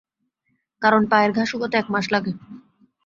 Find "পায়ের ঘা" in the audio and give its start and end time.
1.11-1.43